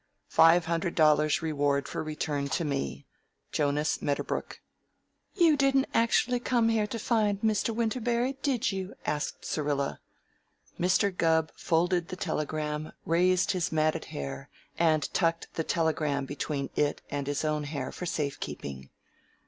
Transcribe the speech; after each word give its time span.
Five 0.29 0.65
hundred 0.65 0.95
dollars 0.95 1.43
reward 1.43 1.87
for 1.87 2.03
return 2.03 2.47
to 2.47 2.65
me. 2.65 3.05
JONAS 3.51 4.01
MEDDERBROOK 4.01 4.59
"You 5.35 5.55
didn't 5.55 5.85
actually 5.93 6.39
come 6.39 6.69
here 6.69 6.87
to 6.87 6.97
find 6.97 7.39
Mr. 7.41 7.69
Winterberry, 7.69 8.33
did 8.41 8.71
you?" 8.71 8.95
asked 9.05 9.45
Syrilla. 9.45 9.99
Mr. 10.79 11.15
Gubb 11.15 11.51
folded 11.55 12.07
the 12.07 12.15
telegram, 12.15 12.93
raised 13.05 13.51
his 13.51 13.71
matted 13.71 14.05
hair, 14.05 14.49
and 14.79 15.03
tucked 15.13 15.53
the 15.53 15.63
telegram 15.63 16.25
between 16.25 16.71
it 16.75 17.03
and 17.11 17.27
his 17.27 17.45
own 17.45 17.65
hair 17.65 17.91
for 17.91 18.07
safe 18.07 18.39
keeping. 18.39 18.89